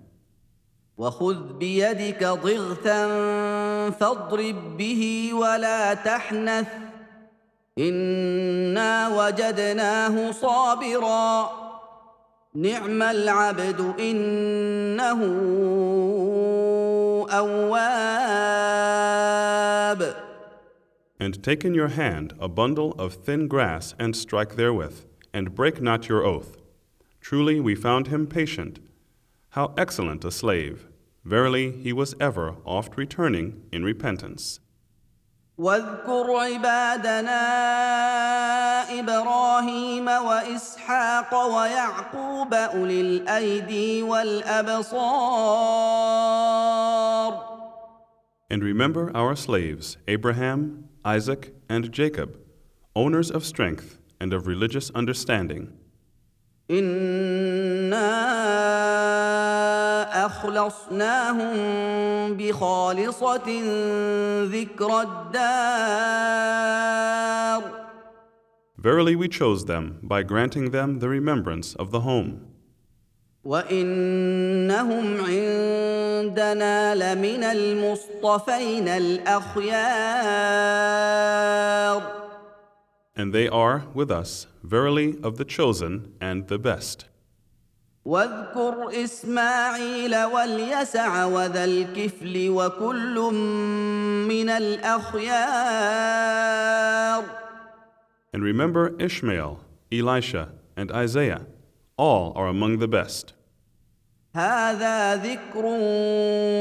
وخذ 0.97 1.57
بيدك 1.57 2.24
ضغثا 2.24 3.07
فاضرب 3.89 4.77
به 4.77 5.31
ولا 5.33 5.93
تحنث 5.93 6.67
انا 7.77 9.07
وجدناه 9.17 10.31
صابرا 10.31 11.50
نعم 12.55 13.01
العبد 13.01 13.93
انه 14.00 15.21
اواب 17.31 18.45
And 21.17 21.41
take 21.43 21.63
in 21.65 21.74
your 21.74 21.88
hand 21.88 22.33
a 22.39 22.47
bundle 22.47 22.93
of 23.00 23.13
thin 23.13 23.47
grass 23.47 23.95
and 23.97 24.15
strike 24.15 24.55
therewith, 24.57 25.05
and 25.33 25.55
break 25.55 25.81
not 25.81 26.09
your 26.09 26.24
oath. 26.25 26.57
Truly 27.21 27.59
we 27.59 27.75
found 27.75 28.07
him 28.07 28.27
patient. 28.27 28.79
How 29.50 29.74
excellent 29.77 30.24
a 30.25 30.31
slave! 30.31 30.88
Verily 31.24 31.71
he 31.71 31.91
was 31.91 32.13
ever 32.19 32.57
oft 32.65 32.97
returning 32.97 33.63
in 33.71 33.83
repentance. 33.83 34.59
واذكر 35.57 36.31
عبادنا 36.31 37.39
ابراهيم 39.00 40.07
واسحاق 40.07 41.33
ويعقوب 41.45 42.53
اولي 42.53 43.01
الايدي 43.01 44.03
والابصار 44.03 45.15
And 48.51 48.63
remember 48.63 49.11
our 49.15 49.35
slaves, 49.35 49.98
Abraham, 50.07 50.89
Isaac, 51.03 51.55
and 51.68 51.91
Jacob, 51.91 52.37
owners 52.96 53.31
of 53.31 53.44
strength 53.44 53.98
and 54.22 54.33
of 54.33 54.46
religious 54.46 54.91
understanding. 54.91 55.74
انا 56.71 58.11
اخلصناهم 60.26 61.56
بخالصه 62.37 63.49
ذكر 64.45 65.00
الدار 65.00 66.30
Verily 68.83 69.15
we 69.15 69.28
chose 69.28 69.67
them 69.67 69.99
by 70.02 70.23
granting 70.23 70.71
them 70.71 71.00
the 71.00 71.09
remembrance 71.09 71.75
of 71.75 71.91
the 71.91 72.00
home. 72.00 72.30
وانهم 73.45 75.21
عندنا 75.21 76.95
لمن 76.95 77.45
المصطفين 77.45 78.89
الاخيار 78.89 79.80
And 83.15 83.33
they 83.33 83.48
are, 83.48 83.85
with 83.94 84.11
us, 84.11 84.48
verily 84.63 85.18
of 85.24 85.37
the 85.37 85.46
chosen 85.46 86.13
and 86.20 86.48
the 86.48 86.59
best. 86.59 87.05
واذكر 88.05 89.03
اسماعيل 89.03 90.15
واليسع 90.24 91.25
وذا 91.25 91.63
الكفل 91.63 92.50
وكل 92.50 93.33
من 94.27 94.50
الاخيار 94.50 95.85
And 98.33 98.44
remember 98.44 98.94
Ishmael, 99.00 99.61
Elisha, 99.91 100.50
and 100.75 100.91
Isaiah. 100.91 101.48
All 101.98 102.33
are 102.35 102.48
among 102.48 102.79
the 102.79 102.87
best. 102.87 103.33
هذا 104.34 105.16
ذكر 105.16 105.64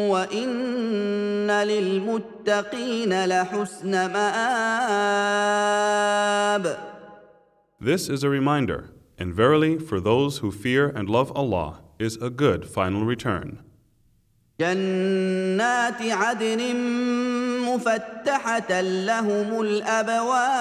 وان 0.09 1.51
للمتقين 1.51 3.25
لحسن 3.25 3.91
مآب 4.13 5.29
This 7.81 8.09
is 8.09 8.23
a 8.23 8.29
reminder, 8.29 8.89
and 9.17 9.33
verily 9.33 9.77
for 9.79 10.01
those 10.01 10.39
who 10.39 10.51
fear 10.51 10.89
and 10.89 11.09
love 11.09 11.31
Allah 11.35 11.79
is 11.99 12.17
a 12.17 12.29
good 12.29 12.65
final 12.67 13.05
return. 13.05 13.59
جنات 14.59 16.01
عدن 16.01 16.75
مفتحه 17.65 18.81
لهم 18.81 19.61
الابواب 19.61 20.59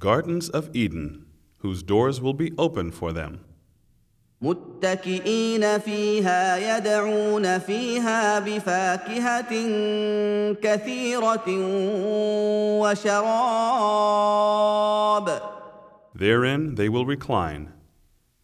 Gardens 0.00 0.48
of 0.48 0.70
Eden, 0.74 1.26
whose 1.58 1.82
doors 1.82 2.20
will 2.22 2.32
be 2.34 2.52
open 2.56 2.90
for 2.90 3.12
them. 3.12 3.40
متكئين 4.43 5.79
فيها 5.79 6.77
يدعون 6.77 7.59
فيها 7.59 8.39
بفاكهه 8.39 9.51
كثيره 10.53 11.45
وشراب 12.81 13.93
Therein 16.15 16.75
they 16.75 16.89
will 16.89 17.05
recline. 17.05 17.73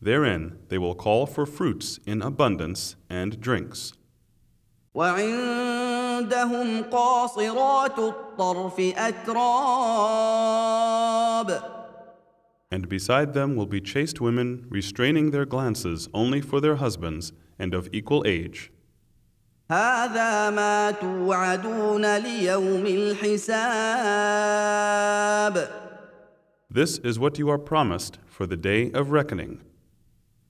Therein 0.01 0.57
they 0.69 0.79
will 0.79 0.95
call 0.95 1.27
for 1.27 1.45
fruits 1.45 1.99
in 2.07 2.21
abundance 2.21 2.95
and 3.09 3.39
drinks. 3.39 3.93
وعندهم 4.93 6.83
قاصرات 6.83 7.99
الطرف 7.99 8.79
اتراب 8.79 9.39
And 12.71 12.87
beside 12.87 13.33
them 13.33 13.55
will 13.55 13.65
be 13.65 13.81
chaste 13.81 14.21
women 14.21 14.65
restraining 14.69 15.31
their 15.31 15.45
glances 15.45 16.07
only 16.13 16.41
for 16.41 16.61
their 16.61 16.75
husbands 16.75 17.33
and 17.57 17.73
of 17.73 17.89
equal 17.91 18.23
age. 18.27 18.71
هذا 19.71 20.49
ما 20.49 20.91
توعدون 20.91 22.17
ليوم 22.17 22.85
الحساب 22.85 24.19
This 26.71 26.99
is 26.99 27.17
what 27.17 27.39
you 27.39 27.49
are 27.49 27.57
promised 27.57 28.19
for 28.27 28.45
the 28.45 28.57
day 28.57 28.91
of 28.91 29.11
reckoning. 29.11 29.61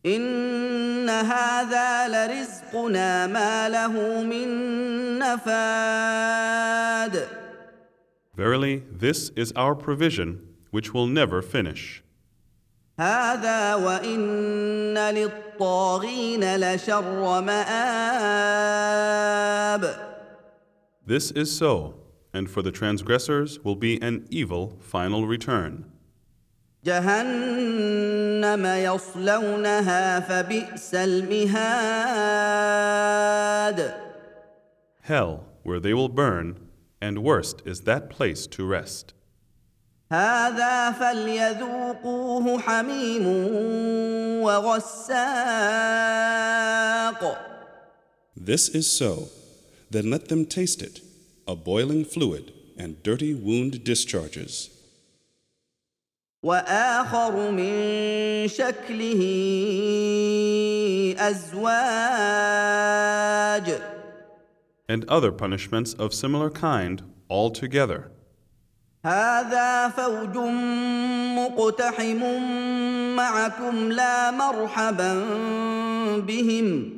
ان 0.05 1.09
هذا 1.09 2.07
لرزقنا 2.07 3.27
ما 3.27 3.69
له 3.69 4.23
من 4.23 4.47
نفاد 5.19 6.59
Verily, 8.35 8.83
this 8.89 9.31
is 9.35 9.51
our 9.57 9.75
provision 9.75 10.39
which 10.71 10.93
will 10.93 11.07
never 11.07 11.41
finish. 11.41 12.02
هذا 12.99 13.75
وان 13.75 14.97
للطاغين 14.97 16.55
لشر 16.55 17.41
مآب 17.41 18.89
This 21.05 21.31
is 21.31 21.49
so, 21.51 21.95
and 22.33 22.49
for 22.49 22.61
the 22.61 22.71
transgressors 22.71 23.59
will 23.63 23.75
be 23.75 23.99
an 24.01 24.27
evil 24.29 24.77
final 24.79 25.25
return. 25.25 25.85
جهنم 26.85 28.65
يصلونها 28.65 30.19
فبئس 30.19 30.95
المهاد 30.95 32.29
Hell, 35.01 35.45
where 35.63 35.79
they 35.79 35.93
will 35.93 36.09
burn, 36.09 36.59
and 37.01 37.23
worst 37.23 37.61
is 37.65 37.81
that 37.81 38.09
place 38.09 38.45
to 38.47 38.65
rest. 38.65 39.12
هذا 40.11 40.91
فليذوقوه 40.91 42.59
حميم 42.59 43.27
وغساق 44.43 45.69
This 48.35 48.69
is 48.69 48.89
so. 48.91 49.29
Then 49.91 50.09
let 50.09 50.29
them 50.29 50.45
taste 50.45 50.81
it 50.81 51.01
a 51.47 51.55
boiling 51.55 52.05
fluid 52.05 52.53
and 52.77 53.03
dirty 53.03 53.33
wound 53.33 53.83
discharges. 53.83 54.69
واخر 56.43 57.51
من 57.51 58.47
شكله 58.47 59.21
ازواج 61.19 62.59
And 64.87 65.05
other 65.07 65.31
punishments 65.31 65.93
of 65.93 66.13
similar 66.13 66.49
kind 66.49 67.03
altogether. 67.29 68.11
هذا 69.04 69.88
فوج 69.88 70.36
مقتحم 71.38 72.22
معكم 73.16 73.92
لا 73.92 74.30
مرحبا 74.30 75.24
بهم 76.20 76.90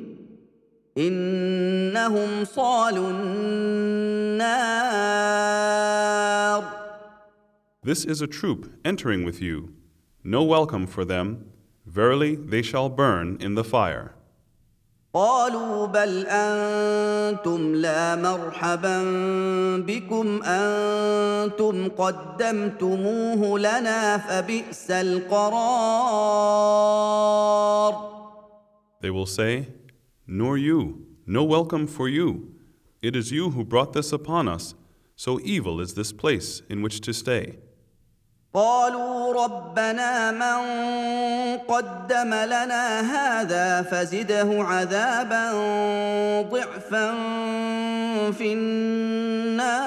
انهم 0.97 2.45
صالوا 2.45 3.09
النار 3.11 4.57
This 7.83 8.05
is 8.05 8.21
a 8.21 8.27
troop 8.27 8.69
entering 8.85 9.25
with 9.25 9.41
you. 9.41 9.73
No 10.23 10.43
welcome 10.43 10.87
for 10.87 11.03
them. 11.05 11.45
Verily, 11.85 12.35
they 12.35 12.61
shall 12.61 12.89
burn 12.89 13.37
in 13.39 13.55
the 13.55 13.63
fire. 13.63 14.16
قالوا 15.16 15.86
بل 15.86 16.26
انتم 16.26 17.74
لا 17.74 18.16
مرحبا 18.16 19.02
بكم 19.86 20.42
انتم 20.42 21.88
قدمتموه 21.88 23.58
لنا 23.58 24.18
فبئس 24.18 24.90
القرار 24.90 26.52
They 29.02 29.10
will 29.10 29.26
say, 29.26 29.66
Nor 30.26 30.56
you, 30.56 31.06
no 31.26 31.42
welcome 31.44 31.86
for 31.88 32.08
you. 32.08 32.54
It 33.02 33.16
is 33.16 33.32
you 33.32 33.50
who 33.50 33.64
brought 33.64 33.92
this 33.92 34.12
upon 34.12 34.46
us, 34.48 34.74
so 35.16 35.40
evil 35.42 35.80
is 35.80 35.94
this 35.94 36.12
place 36.12 36.62
in 36.70 36.82
which 36.82 37.00
to 37.00 37.12
stay. 37.12 37.58
قالوا 38.57 39.45
ربنا 39.45 40.31
من 40.31 40.57
قدم 41.57 42.33
لنا 42.33 43.01
هذا 43.01 43.81
فزده 43.81 44.63
عذابا 44.63 45.51
ضعفا 46.41 47.11
في 48.31 48.53
النار 48.53 49.77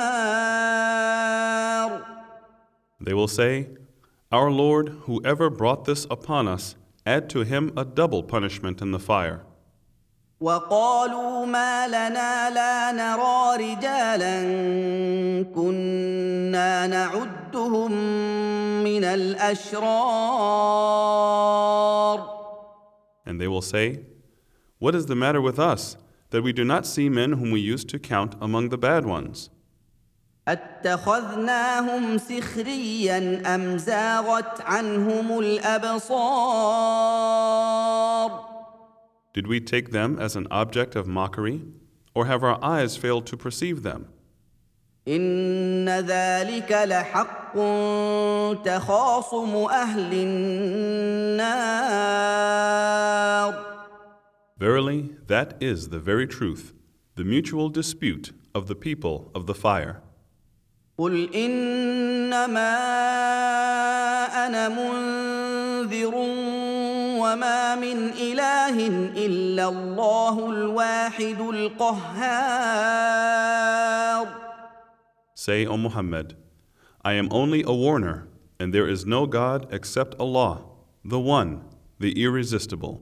They 3.01 3.15
will 3.15 3.27
say, 3.29 3.67
Our 4.31 4.51
Lord, 4.53 4.89
whoever 5.07 5.51
brought 5.51 5.85
this 5.87 6.07
upon 6.09 6.47
us, 6.47 6.77
add 7.05 7.29
to 7.31 7.41
him 7.41 7.73
a 7.77 7.85
double 7.85 8.23
punishment 8.23 8.81
in 8.81 8.93
the 8.93 9.01
fire. 9.01 9.41
وقالوا 10.41 11.47
ما 11.47 11.89
لنا 11.89 12.51
لا 12.51 12.93
نرى 12.93 13.73
رجالا 13.73 14.43
كنا 15.55 16.87
نعدهم 16.87 17.93
من 18.90 19.04
الاشرار 19.04 19.86
And 23.26 23.40
they 23.42 23.48
will 23.48 23.62
say, 23.62 24.02
What 24.80 24.94
is 24.96 25.06
the 25.08 25.16
matter 25.16 25.42
with 25.42 25.58
us, 25.60 25.98
that 26.30 26.44
we 26.44 26.54
do 26.54 26.64
not 26.64 26.86
see 26.86 27.10
men 27.10 27.34
whom 27.34 27.52
we 27.52 27.60
used 27.60 27.90
to 27.90 28.00
count 28.00 28.36
among 28.42 28.70
the 28.70 28.78
bad 28.78 29.06
ones? 29.06 29.50
اتخذناهم 30.48 32.18
سخريا 32.18 33.42
ام 33.56 33.78
زاغت 33.78 34.62
عنهم 34.62 35.40
الابصار 35.40 36.96
Did 39.34 39.48
we 39.48 39.60
take 39.60 39.92
them 39.92 40.18
as 40.20 40.36
an 40.36 40.48
object 40.50 40.96
of 40.96 41.08
mockery, 41.08 41.62
or 42.14 42.26
have 42.26 42.42
our 42.44 42.64
eyes 42.64 42.96
failed 42.96 43.26
to 43.28 43.36
perceive 43.36 43.84
them? 43.84 44.08
إن 45.09 45.89
ذلك 45.89 46.73
لحق 46.73 47.55
تخاصم 48.65 49.57
أهل 49.57 50.13
النار 50.13 51.61
Verily, 54.59 55.17
that 55.27 55.57
is 55.59 55.89
the 55.89 55.99
very 55.99 56.27
truth, 56.27 56.75
the 57.17 57.25
mutual 57.25 57.71
dispute 57.71 58.33
of 58.55 58.67
the 58.69 58.75
people 58.75 59.31
of 59.35 59.47
the 59.47 59.55
fire. 59.55 60.03
قل 60.99 61.35
انما 61.35 62.77
أنا 64.47 64.69
منذر 64.69 66.15
وما 67.17 67.75
من 67.75 68.11
اله 68.11 68.87
الا 69.17 69.69
الله 69.69 70.51
الواحد 70.51 71.41
القهار 71.41 73.01
Say, 75.40 75.66
O 75.66 75.76
Muhammad, 75.76 76.38
I 77.04 77.14
am 77.14 77.28
only 77.30 77.62
a 77.62 77.74
warner, 77.74 78.30
and 78.60 78.74
there 78.74 78.88
is 78.88 79.06
no 79.06 79.28
God 79.28 79.68
except 79.70 80.16
Allah, 80.18 80.64
the 81.04 81.20
One, 81.20 81.66
the 82.00 82.24
Irresistible. 82.24 83.02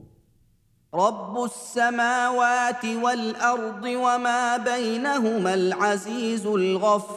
رب 0.93 1.43
السماوات 1.43 2.85
والارض 2.85 3.83
وما 3.85 4.57
بينهما 4.57 5.53
العزيز 5.53 6.45
الغفار 6.45 7.13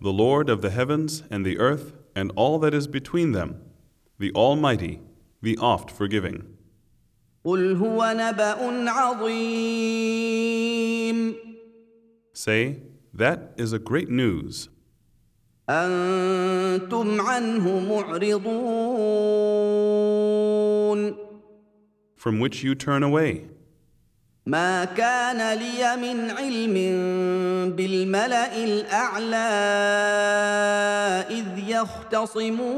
The 0.00 0.12
Lord 0.12 0.48
of 0.50 0.62
the 0.62 0.70
heavens 0.70 1.22
and 1.30 1.44
the 1.44 1.58
earth 1.58 1.92
and 2.14 2.32
all 2.36 2.58
that 2.60 2.74
is 2.74 2.86
between 2.86 3.32
them, 3.32 3.60
the 4.18 4.32
Almighty, 4.32 5.00
the 5.42 5.58
oft 5.58 5.90
forgiving. 5.90 6.56
قل 7.44 7.76
هو 7.76 8.14
نبأ 8.16 8.90
عظيم 8.90 10.49
Say, 12.40 12.82
that 13.14 13.52
is 13.56 13.72
a 13.72 13.78
great 13.78 14.10
news. 14.10 14.68
أنتم 15.68 17.20
عنه 17.20 17.80
معرضون 17.80 18.76
from 22.16 22.40
which 22.40 22.62
you 22.64 22.74
turn 22.74 23.02
away. 23.02 23.46
ما 24.46 24.84
كان 24.84 25.58
لي 25.58 25.96
من 25.96 26.30
علم 26.30 26.74
بالملأ 27.76 28.64
الأعلى 28.64 29.36
إذ 31.30 31.46
يختصمون 31.68 32.76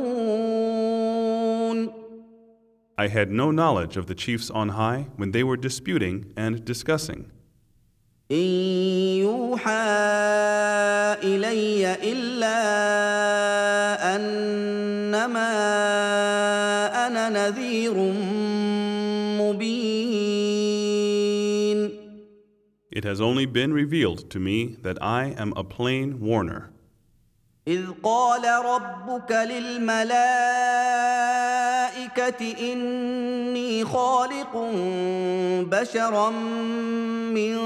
I 3.00 3.06
had 3.08 3.30
no 3.30 3.50
knowledge 3.52 3.96
of 3.96 4.06
the 4.06 4.14
chiefs 4.14 4.50
on 4.50 4.70
high 4.70 5.06
when 5.16 5.30
they 5.32 5.44
were 5.44 5.56
disputing 5.56 6.32
and 6.37 6.64
discussing. 6.64 7.30
إن 8.31 8.47
يوحى 9.19 9.71
إلي 11.23 11.93
إلا 11.93 12.55
أنما 14.15 15.51
أنا 17.07 17.29
نذير 17.29 17.93
مبين 19.41 20.23
It 22.95 23.03
has 23.05 23.19
only 23.19 23.45
been 23.47 23.73
revealed 23.73 24.29
to 24.29 24.39
me 24.39 24.77
that 24.83 25.01
I 25.01 25.33
am 25.38 25.51
a 25.57 25.63
plain 25.63 26.19
warner. 26.19 26.69
إذ 27.67 27.86
قال 28.03 28.43
ربك 28.65 29.31
للملائكة 29.31 31.02
إني 32.40 33.84
خالق 33.84 34.56
بشرا 35.70 36.30
من 37.34 37.56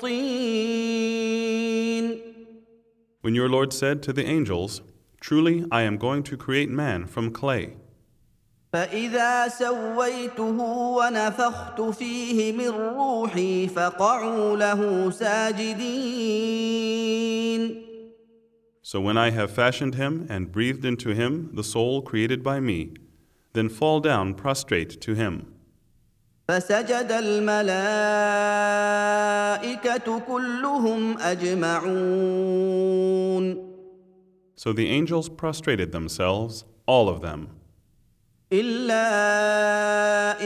طين 0.00 1.32
When 3.22 3.34
your 3.36 3.48
Lord 3.48 3.72
said 3.72 4.02
to 4.02 4.12
the 4.12 4.26
angels, 4.26 4.82
Truly 5.20 5.64
I 5.70 5.82
am 5.82 5.96
going 5.96 6.24
to 6.24 6.36
create 6.36 6.68
man 6.68 7.06
from 7.06 7.30
clay. 7.30 7.76
فإذا 8.72 9.48
سويته 9.48 10.60
ونفخت 10.96 11.80
فيه 11.80 12.52
من 12.52 12.68
روحي 12.68 13.68
فقعوا 13.68 14.56
له 14.56 15.10
ساجدين 15.10 16.62
So 18.82 19.00
when 19.00 19.16
I 19.16 19.30
have 19.30 19.50
fashioned 19.50 19.94
him 19.94 20.26
and 20.28 20.50
breathed 20.52 20.84
into 20.84 21.10
him 21.10 21.50
the 21.54 21.62
soul 21.64 22.02
created 22.02 22.42
by 22.42 22.58
me, 22.60 22.94
then 23.56 23.68
fall 23.68 24.00
down 24.00 24.34
prostrate 24.34 25.00
to 25.00 25.14
him. 25.14 25.46
فسجد 26.48 27.12
الملائكه 27.12 27.62
كلهم 30.18 31.18
اجمعون 31.18 32.92
So 34.56 34.72
the 34.72 34.88
angels 34.88 35.28
prostrated 35.28 35.92
themselves, 35.92 36.64
all 36.86 37.08
of 37.08 37.20
them, 37.20 37.48
الا 38.52 39.00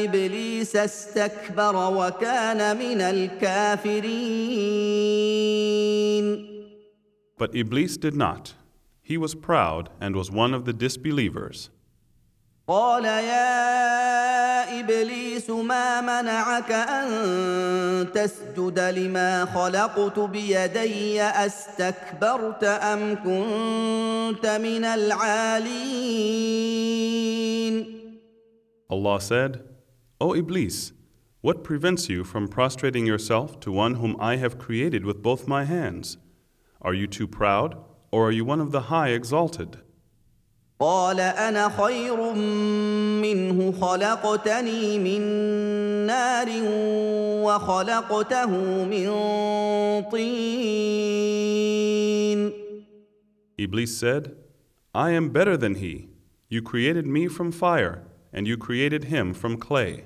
ابليس 0.05 0.77
استكبر 0.77 1.77
وكان 1.77 2.77
من 2.77 3.01
الكافرين 3.01 4.87
but 7.38 7.55
Iblis 7.55 7.99
did 7.99 8.14
not. 8.14 8.55
He 9.03 9.18
was 9.18 9.35
proud 9.35 9.90
and 10.01 10.16
was 10.16 10.31
one 10.31 10.55
of 10.55 10.64
the 10.64 10.72
disbelievers. 10.72 11.70
قال 12.70 13.05
يا 13.05 14.81
ابليس 14.81 15.51
ما 15.51 16.01
منعك 16.01 16.72
ان 16.72 18.12
تسجد 18.12 18.79
لما 18.79 19.44
خلقت 19.44 20.18
بيدي 20.18 21.22
استكبرت 21.22 22.64
ام 22.64 23.14
كنت 23.14 24.46
من 24.46 24.85
العالين 24.85 26.27
Allah 28.88 29.20
said, 29.20 29.62
O 30.20 30.33
Iblis, 30.35 30.92
what 31.40 31.64
prevents 31.64 32.09
you 32.09 32.22
from 32.25 32.49
prostrating 32.49 33.05
yourself 33.07 33.59
to 33.61 33.72
one 33.72 33.94
whom 33.96 34.16
I 34.20 34.37
have 34.37 34.59
created 34.59 35.05
with 35.05 35.22
both 35.22 35.49
my 35.49 35.64
hands? 35.64 36.18
Are 36.81 36.94
you 36.94 37.07
too 37.09 37.27
proud, 37.27 37.77
or 38.12 38.29
are 38.29 38.33
you 38.33 38.44
one 38.44 38.61
of 38.61 38.70
the 38.70 38.83
high 38.83 39.09
exalted? 39.09 39.79
قال 40.82 41.20
أنا 41.20 41.70
خير 41.70 42.34
منه 43.22 43.72
خلقتني 43.72 45.00
من 45.00 45.22
نار 46.06 46.50
وخلقته 47.46 48.50
من 48.86 49.08
طين 50.12 51.02
Iblis 53.60 53.96
said, 53.96 54.36
I 54.96 55.12
am 55.12 55.30
better 55.30 55.56
than 55.56 55.76
he. 55.76 56.10
You 56.50 56.63
created 56.63 57.06
me 57.06 57.28
from 57.28 57.52
fire, 57.52 58.02
and 58.34 58.48
you 58.48 58.58
created 58.58 59.04
him 59.04 59.36
from 59.36 59.58
clay. 59.58 60.06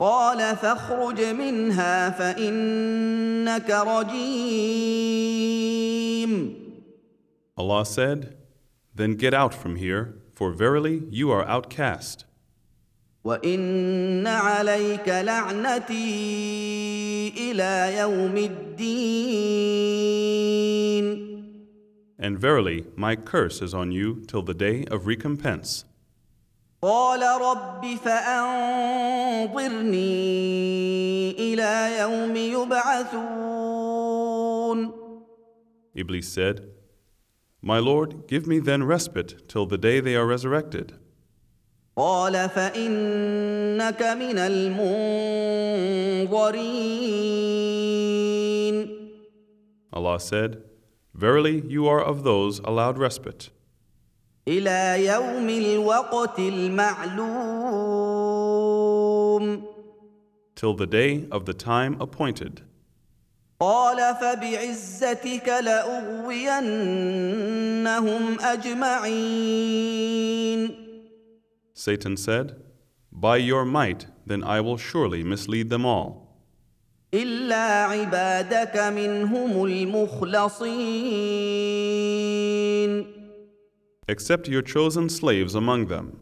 قال 0.00 0.56
فاخرج 0.56 1.20
منها 1.20 2.10
فانك 2.10 3.70
رجيم 3.70 5.38
Allah 7.56 7.84
said, 7.84 8.37
Then 8.97 9.15
get 9.15 9.33
out 9.33 9.53
from 9.53 9.75
here, 9.77 10.15
for 10.33 10.51
verily 10.51 11.03
you 11.09 11.31
are 11.31 11.43
outcast. 11.45 12.25
وان 13.23 14.27
عليك 14.27 15.09
لعنتي 15.09 15.93
الى 17.37 17.97
يوم 17.97 18.37
الدين 18.37 19.63
And 22.19 22.37
verily, 22.39 22.85
my 22.95 23.15
curse 23.15 23.61
is 23.61 23.73
on 23.73 23.91
you 23.91 24.21
till 24.27 24.43
the 24.43 24.53
day 24.53 24.85
of 24.85 25.07
recompense. 25.07 25.85
قال 26.81 27.21
رب 27.41 27.95
فانظرني 27.95 29.53
الى 31.31 31.97
يوم 31.99 32.35
يبعثون 32.35 33.73
Iblis 35.95 36.27
said, 36.27 36.61
My 37.61 37.79
Lord, 37.79 38.27
give 38.27 38.45
me 38.45 38.59
then 38.59 38.83
respite 38.83 39.47
till 39.47 39.65
the 39.65 39.77
day 39.77 40.01
they 40.01 40.15
are 40.15 40.25
resurrected. 40.25 40.93
قال 41.97 42.49
فانك 42.49 44.01
من 44.01 44.37
المنظرين 44.37 45.03
Allah 49.93 50.19
said, 50.19 50.63
Verily, 51.13 51.61
you 51.67 51.87
are 51.87 52.01
of 52.01 52.23
those 52.23 52.59
allowed 52.59 52.97
respite, 52.97 53.51
الى 54.47 55.05
يوم 55.05 55.49
الوقت 55.49 56.39
المعلوم 56.39 57.93
till 60.55 60.73
the 60.73 60.87
day 60.87 61.27
of 61.31 61.45
the 61.45 61.53
time 61.53 61.95
appointed. 62.01 62.61
قال 63.60 64.14
فبعزتك 64.20 65.48
لاغوينهم 65.48 66.80
اجمعين 68.40 69.88
Satan 71.74 72.16
said, 72.16 72.56
By 73.12 73.36
your 73.38 73.64
might, 73.64 74.06
then 74.26 74.44
I 74.44 74.60
will 74.60 74.76
surely 74.76 75.24
mislead 75.24 75.70
them 75.70 75.84
all, 75.84 76.28
الا 77.14 77.84
عبادك 77.84 78.76
منهم 78.76 79.64
المخلصين 79.64 80.78
except 84.08 84.48
your 84.48 84.62
chosen 84.62 85.08
slaves 85.08 85.54
among 85.56 85.86
them. 85.86 86.12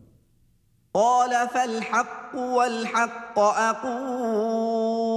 قال 0.95 1.49
فالحق 1.49 2.35
والحق 2.35 3.39
أقول 3.39 5.16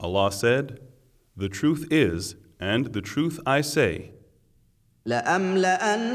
Allah 0.00 0.32
said, 0.32 0.80
The 1.36 1.48
truth 1.48 1.86
is, 1.90 2.36
and 2.60 2.92
the 2.92 3.02
truth 3.02 3.40
I 3.46 3.60
say, 3.60 4.12
لأملأن 5.06 6.12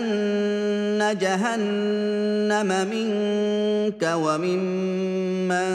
جهنم 1.20 2.68
منك 2.88 4.04
وممن 4.04 5.68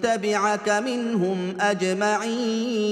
تبعك 0.00 0.68
منهم 0.68 1.60
أجمعين 1.60 2.90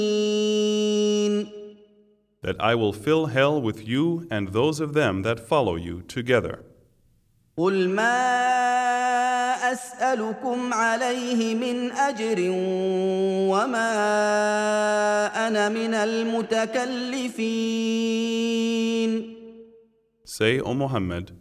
that 2.40 2.56
I 2.60 2.74
will 2.74 2.92
fill 2.92 3.26
hell 3.26 3.60
with 3.60 3.86
you 3.86 4.26
and 4.30 4.48
those 4.48 4.80
of 4.80 4.94
them 4.94 5.22
that 5.22 5.40
follow 5.40 5.76
you 5.76 6.02
together. 6.02 6.64
قل 7.56 7.88
ما 7.88 9.31
أسألكم 9.71 10.73
عليه 10.73 11.55
من 11.55 11.91
أجر 11.91 12.35
وما 13.51 13.91
أنا 15.47 15.69
من 15.69 15.93
المتكلفين 15.93 17.43
Say, 20.25 20.59
O 20.59 20.73
Muhammad, 20.73 21.31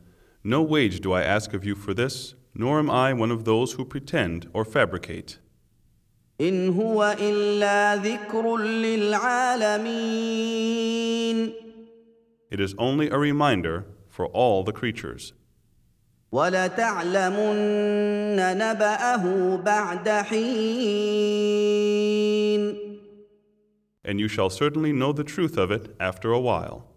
no 0.45 0.61
wage 0.63 1.01
do 1.01 1.13
I 1.13 1.23
ask 1.23 1.55
of 1.55 1.65
you 1.65 1.75
for 1.75 1.95
this, 1.95 2.35
nor 2.55 2.79
am 2.79 2.91
I 2.91 3.13
one 3.15 3.31
of 3.31 3.45
those 3.45 3.73
who 3.73 3.85
pretend 3.85 4.49
or 4.53 4.65
fabricate. 4.65 5.39
إن 6.41 6.69
هو 6.69 7.17
إلا 7.21 7.97
ذكر 7.97 8.57
للعالمين 8.57 9.93
It 12.51 12.61
is 12.61 12.75
only 12.79 13.09
a 13.09 13.17
reminder 13.19 13.87
for 14.09 14.27
all 14.27 14.63
the 14.63 14.73
creatures. 14.73 15.33
ولتعلمن 16.33 17.57
نبأه 18.37 19.57
بعد 19.57 20.09
حين 20.09 21.53
And 24.05 24.19
you 24.19 24.27
shall 24.27 24.51
certainly 24.51 24.93
know 24.93 25.13
the 25.13 25.23
truth 25.23 25.57
of 25.57 25.71
it 25.71 25.95
after 26.01 26.33
a 26.33 26.41
while. 26.41 26.92